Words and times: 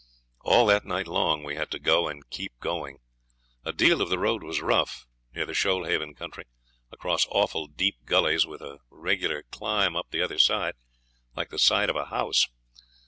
All 0.43 0.65
that 0.65 0.83
night 0.83 1.05
long 1.05 1.43
we 1.43 1.53
had 1.55 1.69
to 1.69 1.77
go, 1.79 2.07
and 2.07 2.27
keep 2.31 2.57
going. 2.59 2.97
A 3.63 3.71
deal 3.71 4.01
of 4.01 4.09
the 4.09 4.17
road 4.17 4.41
was 4.41 4.59
rough 4.59 5.05
near 5.35 5.45
the 5.45 5.53
Shoalhaven 5.53 6.15
country, 6.17 6.45
across 6.91 7.27
awful 7.29 7.67
deep 7.67 7.97
gullies 8.05 8.43
with 8.47 8.61
a 8.61 8.79
regular 8.89 9.43
climb 9.51 9.95
up 9.95 10.09
the 10.09 10.23
other 10.23 10.39
side, 10.39 10.73
like 11.35 11.49
the 11.49 11.59
side 11.59 11.91
of 11.91 11.95
a 11.95 12.05
house. 12.05 12.47